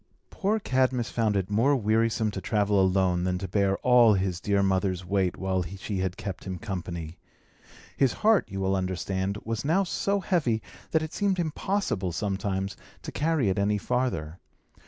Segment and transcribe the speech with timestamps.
[0.31, 4.63] Poor Cadmus found it more wearisome to travel alone than to bear all his dear
[4.63, 7.19] mother's weight while she had kept him company.
[7.95, 10.59] His heart, you will understand, was now so heavy
[10.89, 14.39] that it seemed impossible, sometimes, to carry it any farther.